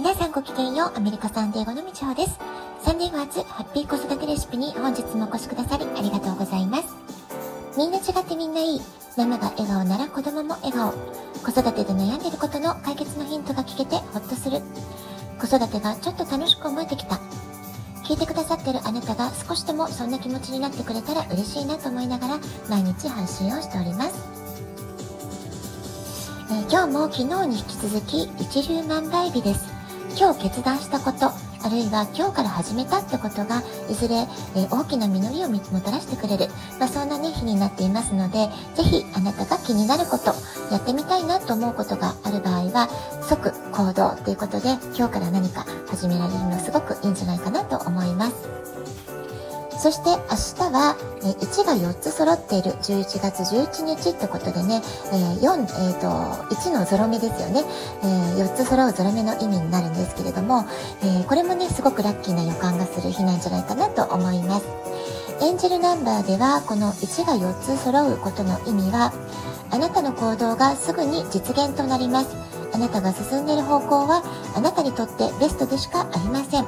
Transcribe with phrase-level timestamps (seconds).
[0.00, 2.38] 皆さんごきげんよう、アメリカサンデーゴのみちほです。
[2.82, 6.86] サンデーゴ初ハッピー子育てレシピに本日もお越しくださりありがとうございます。
[7.76, 8.80] みんな違ってみんないい。
[9.18, 10.92] ママが笑顔なら子供も笑顔。
[11.44, 14.62] 子育てで悩んでることの解決のヒントが聞けてほっとする。
[15.38, 17.16] 子育てがちょっと楽しく思えてきた。
[18.02, 22.38] 聞いてくださってるあなたが少しでもそんな気持ちになってくれたら嬉しいなと思いながら
[22.70, 24.14] 毎日配信をしております。
[26.52, 29.69] えー、今日も昨日に引き続き一粒万倍日です。
[30.18, 40.34] 今日決断したこと、あるいは今日から始めたってことが、いずれ、え、大きな実りをもたらしてくれる、まあ、そんなね、日になっていますので、ぜひあなたが気になること、
[40.72, 42.88] やってみたいなと思うことがある場合は、
[43.28, 48.34] 即行動ということで、今日から何か始められるのすごくいいんじゃないかなと思います。
[49.80, 50.94] そして明日は、
[51.24, 56.06] え1が4つ揃っている11月11日ってことでね、えー、4、えーと、
[56.54, 57.64] 1のゾロ目ですよね、
[58.02, 60.66] えー、4つ揃うゾロ目の意味になるんですけれども、
[61.02, 64.66] えー、これもね、すごくラッキーな予感がする日なんじゃないかなと思います。
[65.40, 69.14] エンジェルナンバーでは、この1が4つ揃うことの意味は、
[69.70, 72.36] あなたの行動がすぐに実現となります。
[72.74, 74.22] あなたが進んでいる方向は、
[74.54, 76.66] あなたにとってベストでしかありません。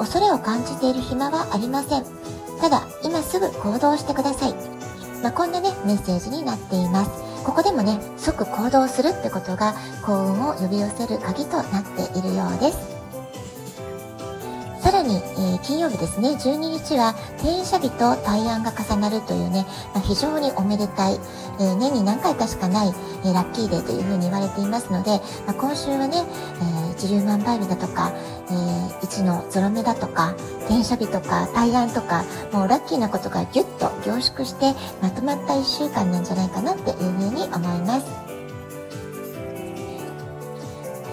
[0.00, 2.19] 恐れを感じている暇はありません。
[2.60, 4.54] ただ、今すぐ行動してください。
[5.22, 7.10] まあ、こんなね、メッセージになっています。
[7.44, 12.99] ここでもね、即行動するってことが幸運を呼び寄せる鍵となっているようです。
[15.62, 21.14] 金曜日ですね、12日は、転写日と大安が重なるというね、まあ、非常におめでたい、
[21.58, 22.88] えー、年に何回かしかない、
[23.24, 25.10] えー、ラッキーデーというふうに言われていますので、
[25.46, 26.24] まあ、今週はね、
[26.88, 28.12] え一粒万倍日だとか、
[28.50, 28.52] え
[29.06, 30.34] 1のゾロ目だとか、
[30.66, 38.29] 転写日とか、大安とか、もうラッキーなことがギュッと凝縮してまとまった1週間なんじゃないかなっていうふうに思います。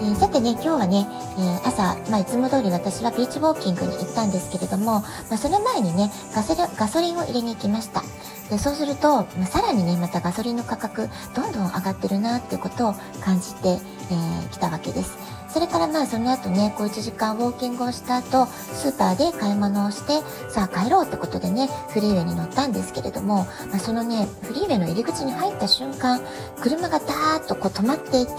[0.00, 1.06] ー、さてね、今日はね、
[1.38, 6.54] えー、朝、まあ、いつも通り私はビーチウォーキングに行ったんですけれども、まあ、その前にねガソ
[7.00, 8.02] リ、ンを入れに行きました。
[8.48, 15.16] で、そうすると、まあ、さらにね、またガソリンの価格、どんどん上がってるなっていうことを感じて、えー、たわけです。
[15.48, 26.20] それからまあその後ね、こう1時間ウォーキングをした後、スーパーで買い物をして、さあ帰ろうってことでね、フリーウェイに乗ったんですけれども、まあ、そのね、フリーウェイの入り口に入った瞬間、
[26.60, 28.32] 車がダーッとこう止まっていて、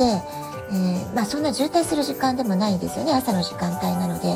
[0.72, 4.28] えー、まあ、そんな渋滞する時間でもないんですよね朝の時間帯なので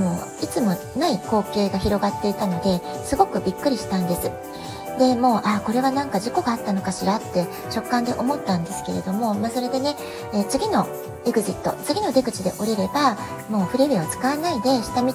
[0.00, 4.30] もういつもない光景が広がっていたのですごくびっくりしたんです。
[4.98, 9.96] でもうあこれはなんか事故があったのかしらって直感で思ったんですけれども、まあ、それでね、
[10.32, 10.86] えー、次の
[11.26, 13.16] エグジット次の出口で降りれば
[13.50, 15.14] もうフレーウェイを使わないで下道で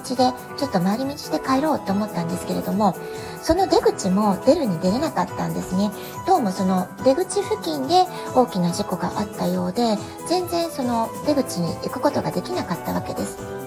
[0.58, 2.94] ちょっと回り道して帰ろうと思ったんですけれども
[3.42, 5.90] その出口も出るに出れなかったんですね。
[6.28, 8.04] どうもその出口付近で
[8.36, 9.96] 大きな事故があったようで
[10.28, 13.61] 全然その出口に行くことができなかったわけです。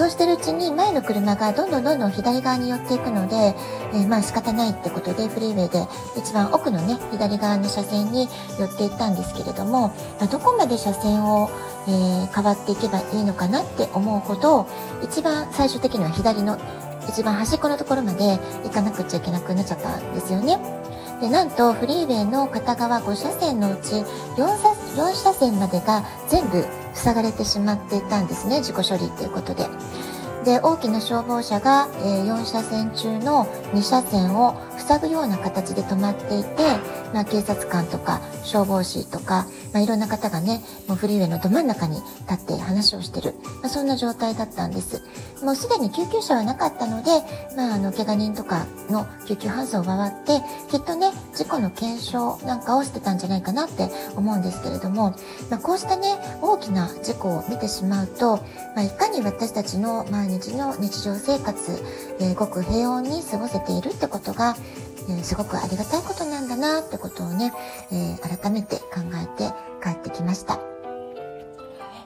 [0.00, 3.54] そうしてるうちに前の車がどんどんどんどん左側に寄っていくので、
[3.92, 8.26] えー、まあ仕方ないってことでフリーウェイで一番奥のね、左側の車線に
[8.58, 9.88] 寄っていったんですけれども、
[10.18, 11.50] まあ、どこまで車線を、
[11.86, 14.66] えー、変わっていけばいいのかなって思うほど、
[15.04, 16.58] 一番最終的には左の
[17.06, 20.58] 一番端っこのところまで行かなくちゃいけなくなっちゃったんですよね。
[21.20, 23.96] で、なんとフリーウェイの片側5車線のうち
[24.40, 26.64] 4車 ,4 車線までが全部
[26.94, 29.66] 塞がれてしまっていたんですね、事故処理ということで。
[30.44, 36.50] で、大きな消防車が、え4車線中の2車線を塞ぐような形で止まっていて、
[37.12, 41.96] まあ、警察官とか消防士とか、まあ、いろんな方がね、もうフリーウェイのど真ん中に
[42.28, 45.02] 立って話をしてる、まあ、そんな状態だったんです。
[45.44, 47.10] もうすでに救急車はなかったので、
[47.56, 55.14] まあ、あの、怪我人とかの救急搬送が終わって、きっとね、事故の検証なんかをしてたんじゃないかなって思うんですけれども、
[55.50, 58.40] ま、こうしたね、大きな事故を見てしまうと、
[58.76, 61.82] ま、いかに私たちの毎日の日常生活、
[62.20, 64.56] えー、ごく平穏に過ごせているってことが、
[65.08, 67.52] え、すごくありがたいことなんだなってことをね、
[67.90, 69.52] えー、改めて考えて
[69.82, 70.58] 帰ってきました。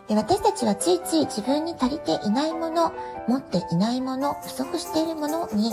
[0.08, 2.92] で私たちはついつい自分に足りていないもの、
[3.26, 5.72] 持っていないもの、不足しているものに意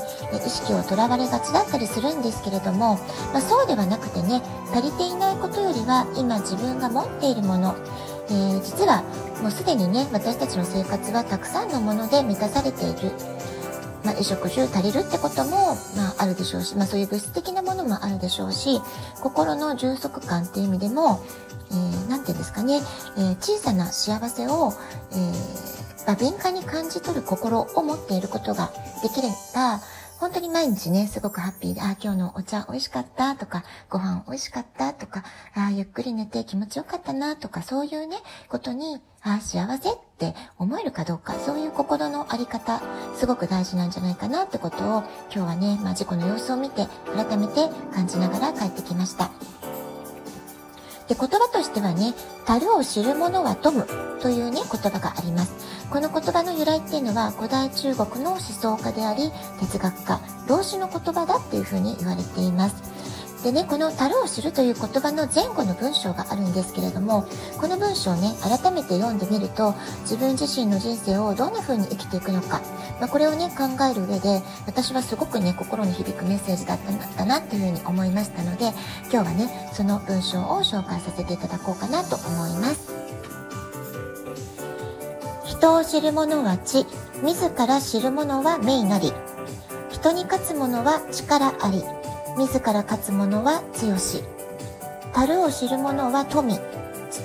[0.50, 2.95] 識をとらわれがちだったりするんですけれども、
[3.33, 4.41] まあ、そうではなくてね、
[4.74, 7.75] 足りていないことよりは今自分が持っているもの、
[8.29, 9.03] えー、実は
[9.41, 13.12] もうすでにね、私たちの生活はたくさんのもので満たされている。
[14.03, 18.81] まあ、衣食住足りるってことも、まあ、あるでしょうし、まあ、そういう物質的なものもあるでしょうし、
[19.21, 21.24] 心の充足感っていう意味でも、
[21.71, 22.81] えー、て言うんですかね、
[23.18, 24.74] えー、小さな幸せを、
[25.12, 28.71] えー、まあ、敏感に感じ取る心を持っていることが
[29.01, 29.80] できれば、
[30.21, 35.23] 本当に毎日ね、すごくハッピーで、あ、今日のお茶美味しかったとか、ご飯美味しかったとか、
[35.56, 42.83] あ、ゆっくり寝て気持ちよかったなとか、そういうね、ことに、あ、幸せって思えるかどうか、そういう心のあり方、
[43.15, 46.85] すごく大事なんじゃないかなってことを、今日はね、まあ、事故の様子を見て、
[47.15, 49.31] 改めて感じながら帰ってきました。
[51.11, 52.13] で、言葉としてはね、
[52.45, 53.85] 樽を知る者は富む
[54.21, 55.51] というね、言葉があります。
[55.89, 59.29] この言葉の由来っていうのは古代中国の思想家であり、
[59.59, 62.75] 哲学家、老子の言葉だっていうふうに言われています。
[63.43, 67.25] でね、この樽を知るという言葉の前後の文章があるんですけれども、
[67.59, 72.61] この文章をね、改めて読んでみると、自分自身の人生をどんな風に生きていくのか、
[72.99, 78.73] まあ、これをね、考える上で、私はすごくね、心に響くメッセージだったんだなっていう風に思いましたので、
[79.11, 82.93] 今日はね、その文章を紹介させていただこうかなと思います。
[85.45, 86.85] 人を知る者は知、
[87.23, 89.11] 自ら知る者は名なり。
[89.89, 92.00] 人に勝つ者は力あり。
[92.37, 94.23] 自ら勝つ者は強し。
[95.13, 96.53] 樽を知る者は富。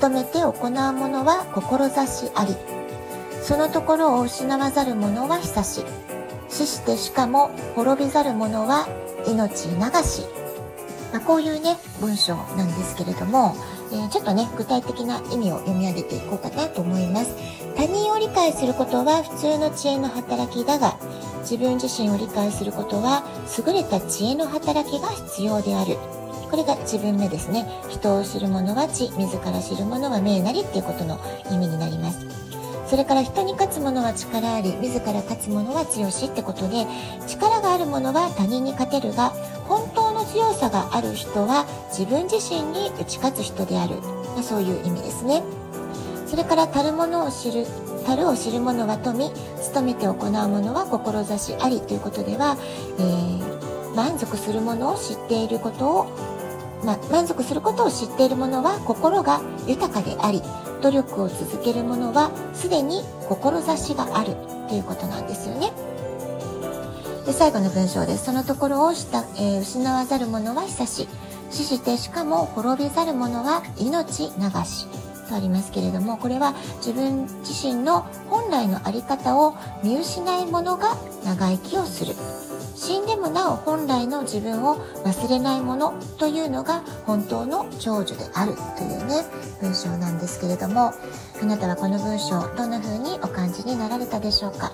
[0.00, 2.56] 努めて行う者は志あり。
[3.42, 5.84] そのところを失わざる者は久し。
[6.48, 8.88] 死してしかも滅びざる者は
[9.26, 10.22] 命流し。
[11.12, 13.54] まあ、こういうね、文章なんですけれども、
[13.92, 17.36] えー、ちょっとね、具体的な意味を読み上げていこうかなと思います。
[17.76, 20.98] 他人を理解することは普通の知恵の働きだが、
[21.48, 23.22] 自分自身を理解することは
[23.56, 25.96] 優れた知恵の働きが必要である。
[26.50, 27.64] これが自分目ですね。
[27.88, 31.20] 人を知る者は知、自ら知る者は命なりっていうことの
[31.52, 32.26] 意味になります。
[32.90, 36.86] それから人に勝つ者は力あり、自ら勝つ者は強しってことで、
[37.28, 39.30] 力がある者は他人に勝てるが、
[39.68, 43.94] 本当の強さがある人は自分自身に打ち勝つ人である
[44.36, 44.42] ま。
[44.42, 45.42] そういう意味ですね。
[46.26, 47.66] それから、足る者を知る
[48.06, 49.18] 樽を知る者は富、
[49.74, 52.56] 努めて行う者は志ありということでは、
[52.98, 56.06] えー、満足するものを知っていることを、
[56.84, 60.40] ま満足することを知っている者は心が豊かであり、
[60.82, 64.36] 努力を続ける者はすでに志がある
[64.68, 65.72] ということなんですよね。
[67.24, 68.26] で最後の文章です。
[68.26, 71.08] そのところをした、えー、失わざる者は久し、
[71.50, 74.30] 死してしかも滅びざる者は命流
[74.64, 75.05] し。
[75.26, 82.14] とありますけれどもこれは自分自身の本来の在り方を見失い者が長生きをする。
[82.74, 89.24] 死んでもなお本来の自分を忘れないものというのが本当の長寿であるというね
[89.62, 90.92] 文章なんですけれども
[91.42, 94.72] あなたはこの文章どんな風にお感じになられたでしょうか？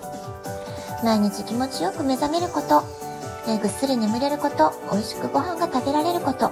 [1.01, 2.83] 毎日気持ちよく目覚めること
[3.45, 6.49] ぐっすり眠れること、美味しくご飯が食べられること、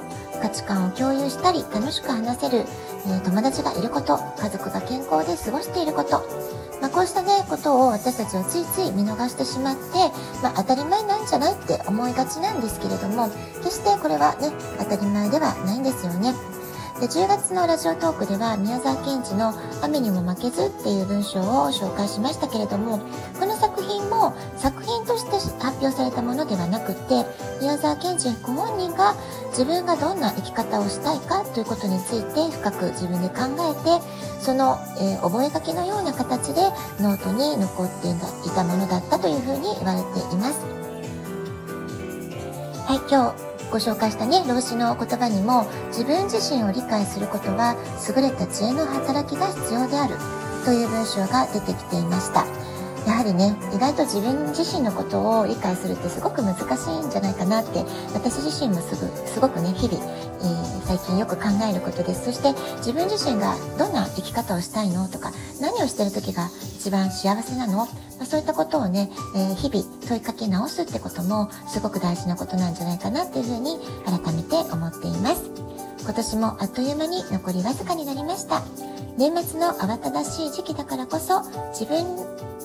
[0.51, 2.65] 値観を共有したり楽しく話せる、
[3.07, 6.23] えー、友達がいること、家族が健康で過ごしていること、
[6.81, 9.81] まあ、こうしたね、ことを私たちはついつい見逃してしまって、
[10.41, 13.29] まあ、当たり前なんじゃないって思いがちなんですけれども、
[13.63, 16.33] 決してこれはね、当たり前ではないんですよね。
[17.01, 22.99] で10月のラジオトークでは宮沢賢治の「雨にも負けず」っていう文章を紹介しましたけれども
[23.39, 23.70] この作
[24.11, 25.31] も作品として
[25.63, 27.25] 発表されたものではなくて
[27.61, 29.15] 宮沢賢治ご本人が
[29.49, 34.03] 自分がどんな生き方をしたいかということについて深く自分で考えて
[34.41, 36.61] その、えー、覚書のような形で
[36.99, 40.59] ノートに残っていたものだったというふうに言われています。
[42.85, 47.75] はい、今日ご紹介したね、老子の言葉にも、自分自身を理解することは、
[48.05, 50.17] 優れた知恵の働きが必要である、
[50.65, 52.45] という文章が出てきていました。
[53.05, 62.25] やはりね、意外と自分自身のことを理解するってすごく難しいんじゃないかなって、私自身もすぐ、すごくね、日々、えー、最近よく考えることです。
[62.25, 67.77] そして自分自身がどんな生き方をしたいのとか、何をしてる時が一番幸せなの？
[67.77, 67.87] ま
[68.21, 75.49] あ、そういったことをね、えー、日々問いかけ直すってこともすごく大事なことなんじゃないかなっていうふうに改めて思っています。
[76.01, 78.61] 今年もあっという間に残りわずかになりました。
[79.17, 81.41] 年末の慌ただしい時期だからこそ
[81.73, 82.05] 自分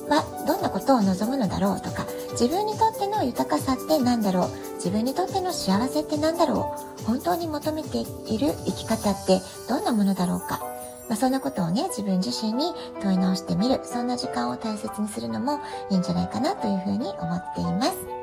[0.08, 10.60] はどんなことを望むのだろうとか自分にとっての豊かさって何だろう自分にとっての幸せって何だろう本当に求めている生き方ってどんなものだろうか
[11.08, 18.16] まあ、そんなことをね、自分自身に問い直してみる、そんな時間を大切にするのもいいんじゃないかなというふうに思っています。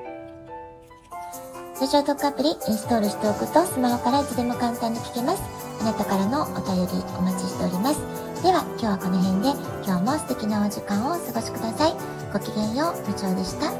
[1.81, 5.43] ラジオトークアプリインストールしておくとスマホからいつでも簡単に聞けます。
[5.81, 8.22] あなたからのお便りお待ちしております。
[8.43, 9.51] では今日はこの辺で
[9.85, 11.93] 今日も素敵なお時間をお過ごしください。
[12.33, 13.71] ごきげんよう、部長でした。